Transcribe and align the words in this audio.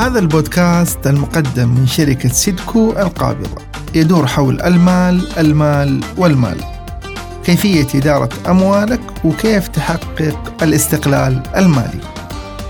هذا 0.00 0.18
البودكاست 0.18 1.06
المقدم 1.06 1.68
من 1.68 1.86
شركة 1.86 2.28
سيدكو 2.28 2.90
القابضة. 2.90 3.62
يدور 3.94 4.26
حول 4.26 4.60
المال 4.60 5.38
المال 5.38 6.00
والمال. 6.16 6.56
كيفية 7.44 7.86
إدارة 7.94 8.28
أموالك 8.48 9.00
وكيف 9.24 9.68
تحقق 9.68 10.52
الاستقلال 10.62 11.42
المالي. 11.56 12.00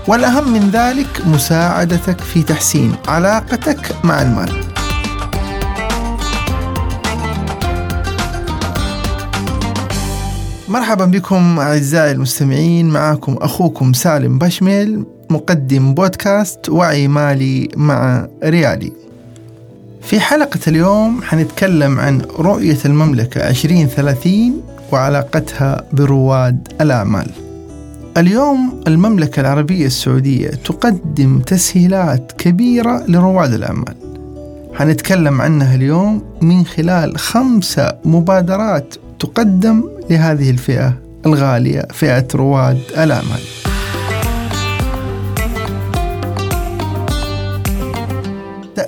والأهم 0.07 0.53
من 0.53 0.69
ذلك 0.69 1.27
مساعدتك 1.27 2.19
في 2.19 2.43
تحسين 2.43 2.95
علاقتك 3.07 3.95
مع 4.03 4.21
المال. 4.21 4.63
مرحبا 10.69 11.05
بكم 11.05 11.59
أعزائي 11.59 12.11
المستمعين. 12.11 12.89
معكم 12.89 13.37
أخوكم 13.41 13.93
سالم 13.93 14.39
بشميل. 14.39 15.05
مقدم 15.31 15.93
بودكاست 15.93 16.69
وعي 16.69 17.07
مالي 17.07 17.69
مع 17.75 18.27
ريالي. 18.43 18.91
في 20.01 20.19
حلقة 20.19 20.59
اليوم 20.67 21.21
حنتكلم 21.21 21.99
عن 21.99 22.21
رؤية 22.39 22.77
المملكة 22.85 23.49
2030 23.49 24.61
وعلاقتها 24.91 25.83
برواد 25.93 26.67
الأعمال. 26.81 27.27
اليوم 28.17 28.81
المملكة 28.87 29.39
العربية 29.39 29.85
السعودية 29.85 30.47
تقدم 30.49 31.39
تسهيلات 31.39 32.31
كبيرة 32.37 33.03
لرواد 33.07 33.53
الأعمال. 33.53 33.95
حنتكلم 34.73 35.41
عنها 35.41 35.75
اليوم 35.75 36.21
من 36.41 36.65
خلال 36.65 37.17
خمسة 37.17 37.97
مبادرات 38.05 38.95
تقدم 39.19 39.83
لهذه 40.09 40.49
الفئة 40.49 40.93
الغالية 41.25 41.87
فئة 41.93 42.27
رواد 42.35 42.77
الأعمال. 42.97 43.60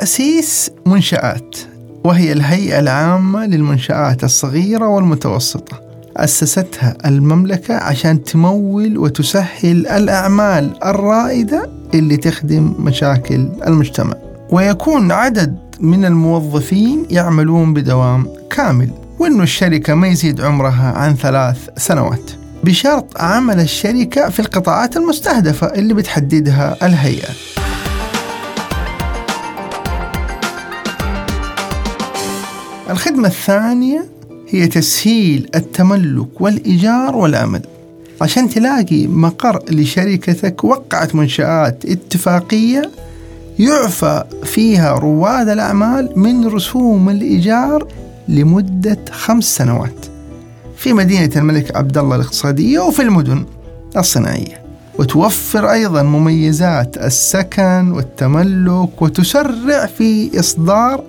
تأسيس 0.04 0.72
منشآت 0.86 1.58
وهي 2.04 2.32
الهيئة 2.32 2.80
العامة 2.80 3.46
للمنشآت 3.46 4.24
الصغيرة 4.24 4.88
والمتوسطة. 4.88 5.82
أسستها 6.18 6.98
المملكة 7.06 7.74
عشان 7.74 8.24
تمول 8.24 8.98
وتسهل 8.98 9.88
الأعمال 9.88 10.84
الرائدة 10.86 11.70
اللي 11.94 12.18
تخدم 12.18 12.74
مشاكل 12.80 13.50
المجتمع. 13.68 14.14
ويكون 14.50 15.12
عدد 15.12 15.58
من 15.80 16.06
الموظفين 16.06 17.06
يعملون 17.10 17.74
بدوام 17.74 18.28
كامل 18.50 18.90
وأن 19.20 19.42
الشركة 19.42 19.94
ما 19.94 20.08
يزيد 20.08 20.42
عمرها 20.42 20.94
عن 20.98 21.16
ثلاث 21.16 21.70
سنوات. 21.78 22.32
بشرط 22.64 23.22
عمل 23.22 23.60
الشركة 23.60 24.30
في 24.30 24.40
القطاعات 24.40 24.98
المستهدفة 24.98 25.68
اللي 25.68 25.94
بتحددها 25.94 26.86
الهيئة. 26.86 27.30
الخدمة 32.90 33.28
الثانية 33.28 34.06
هي 34.50 34.68
تسهيل 34.68 35.50
التملك 35.56 36.42
والإيجار 36.42 37.16
والعمل. 37.16 37.62
عشان 38.22 38.50
تلاقي 38.50 39.08
مقر 39.08 39.64
لشركتك 39.70 40.64
وقعت 40.64 41.16
منشآت 41.16 41.86
اتفاقية 41.86 42.92
يعفى 43.60 44.24
فيها 44.44 44.92
رواد 44.94 45.50
الأعمال 45.50 46.10
من 46.16 46.48
رسوم 46.48 47.10
الإيجار 47.10 47.88
لمدة 48.28 49.00
خمس 49.12 49.56
سنوات. 49.56 50.06
في 50.78 50.94
مدينة 50.94 51.32
الملك 51.36 51.76
عبد 51.76 51.98
الله 51.98 52.16
الاقتصادية 52.16 52.80
وفي 52.80 53.02
المدن 53.02 53.46
الصناعية. 53.98 54.64
وتوفر 55.00 55.72
أيضا 55.72 56.04
مميزات 56.04 56.98
السكن 56.98 57.92
والتملك 57.92 59.02
وتسرع 59.02 59.86
في 59.86 60.40
إصدار 60.40 61.04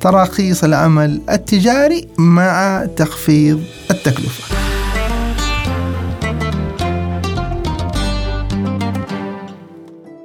تراخيص 0.00 0.64
العمل 0.64 1.20
التجاري 1.30 2.08
مع 2.18 2.86
تخفيض 2.96 3.62
التكلفة. 3.90 4.54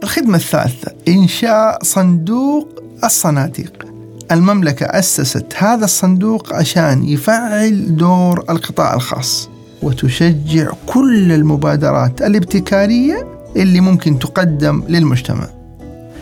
الخدمة 0.04 0.36
الثالثة 0.36 0.92
إنشاء 1.08 1.84
صندوق 1.84 2.84
الصناديق. 3.04 3.86
المملكة 4.32 4.86
أسست 4.86 5.46
هذا 5.58 5.86
الصندوق 5.86 6.54
عشان 6.54 7.04
يفعل 7.04 7.98
دور 7.98 8.46
القطاع 8.50 8.94
الخاص 8.94 9.50
وتشجع 9.82 10.72
كل 10.86 11.32
المبادرات 11.32 12.22
الابتكارية 12.22 13.28
اللي 13.56 13.80
ممكن 13.82 14.20
تقدم 14.20 14.84
للمجتمع. 14.90 15.63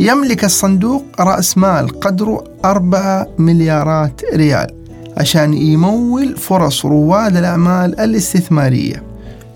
يملك 0.02 0.44
الصندوق 0.44 1.06
رأس 1.20 1.58
مال 1.58 2.00
قدره 2.00 2.44
أربعة 2.66 3.28
مليارات 3.38 4.22
ريال 4.34 4.68
عشان 5.18 5.54
يمول 5.54 6.38
فرص 6.38 6.86
رواد 6.86 7.38
الأعمال 7.38 8.00
الاستثمارية. 8.00 9.04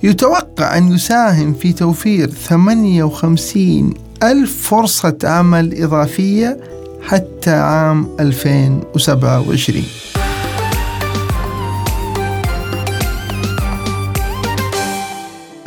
يتوقع 0.03 0.78
أن 0.78 0.91
يساهم 0.91 1.53
في 1.53 1.73
توفير 1.73 2.29
58 2.29 3.94
ألف 4.23 4.69
فرصة 4.69 5.17
عمل 5.23 5.84
إضافية 5.84 6.57
حتى 7.01 7.51
عام 7.51 8.07
2027 8.19 9.84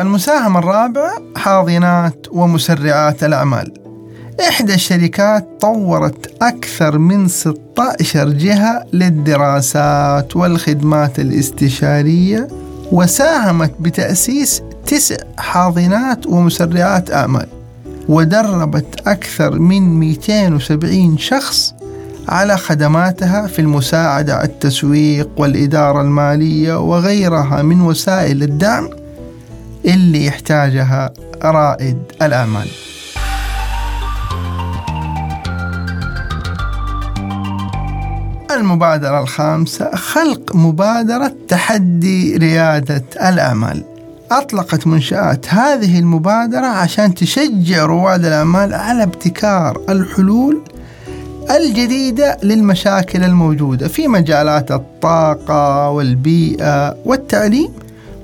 المساهمة 0.00 0.58
الرابعة 0.58 1.12
حاضنات 1.36 2.26
ومسرعات 2.32 3.24
الأعمال. 3.24 3.87
إحدى 4.40 4.74
الشركات 4.74 5.48
طورت 5.60 6.42
أكثر 6.42 6.98
من 6.98 7.28
16 7.28 8.28
جهة 8.28 8.84
للدراسات 8.92 10.36
والخدمات 10.36 11.18
الاستشارية 11.18 12.48
وساهمت 12.92 13.72
بتأسيس 13.80 14.62
تسع 14.86 15.16
حاضنات 15.38 16.26
ومسرعات 16.26 17.10
أعمال 17.10 17.46
ودربت 18.08 19.00
أكثر 19.08 19.58
من 19.58 19.98
270 20.00 21.18
شخص 21.18 21.74
على 22.28 22.56
خدماتها 22.56 23.46
في 23.46 23.58
المساعدة 23.58 24.34
على 24.34 24.44
التسويق 24.44 25.28
والإدارة 25.36 26.00
المالية 26.02 26.80
وغيرها 26.80 27.62
من 27.62 27.80
وسائل 27.80 28.42
الدعم 28.42 28.88
اللي 29.84 30.26
يحتاجها 30.26 31.12
رائد 31.42 31.98
الأعمال 32.22 32.68
المبادرة 38.50 39.20
الخامسة 39.20 39.90
خلق 39.94 40.56
مبادرة 40.56 41.32
تحدي 41.48 42.36
ريادة 42.36 43.04
الأعمال 43.28 43.84
أطلقت 44.30 44.86
منشآت 44.86 45.46
هذه 45.48 45.98
المبادرة 45.98 46.66
عشان 46.66 47.14
تشجع 47.14 47.84
رواد 47.84 48.24
الأعمال 48.24 48.74
على 48.74 49.02
ابتكار 49.02 49.80
الحلول 49.88 50.62
الجديدة 51.50 52.36
للمشاكل 52.42 53.24
الموجودة 53.24 53.88
في 53.88 54.08
مجالات 54.08 54.70
الطاقة 54.70 55.90
والبيئة 55.90 56.96
والتعليم 57.04 57.68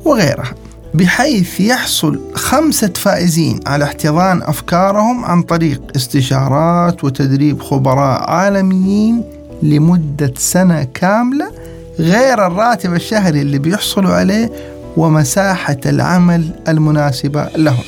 وغيرها 0.05 0.55
بحيث 0.95 1.61
يحصل 1.61 2.21
خمسة 2.35 2.93
فائزين 2.97 3.61
على 3.67 3.85
احتضان 3.85 4.43
أفكارهم 4.43 5.25
عن 5.25 5.43
طريق 5.43 5.83
استشارات 5.97 7.05
وتدريب 7.05 7.63
خبراء 7.63 8.31
عالميين 8.31 9.25
لمدة 9.65 10.33
سنة 10.37 10.85
كاملة 10.85 11.51
غير 11.99 12.47
الراتب 12.47 12.95
الشهري 12.95 13.41
اللي 13.41 13.59
بيحصلوا 13.59 14.13
عليه 14.13 14.53
ومساحة 14.97 15.77
العمل 15.87 16.51
المناسبة 16.69 17.49
لهم. 17.57 17.85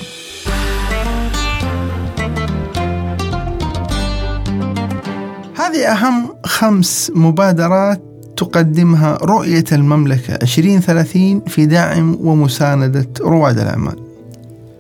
هذه 5.57 5.93
أهم 5.93 6.29
خمس 6.45 7.13
مبادرات 7.15 8.03
تقدمها 8.37 9.19
رؤية 9.23 9.65
المملكة 9.73 10.35
2030 10.35 11.41
في 11.41 11.67
دعم 11.67 12.19
ومساندة 12.21 13.07
رواد 13.21 13.59
الأعمال. 13.59 13.97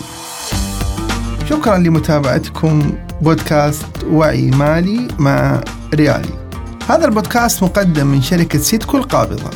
شكرا 1.51 1.79
لمتابعتكم 1.79 2.83
بودكاست 3.23 3.87
وعي 4.11 4.51
مالي 4.51 5.09
مع 5.19 5.61
ريالي. 5.95 6.46
هذا 6.89 7.05
البودكاست 7.05 7.63
مقدم 7.63 8.07
من 8.07 8.23
شركة 8.23 8.59
سيدكو 8.59 8.97
القابضة. 8.97 9.51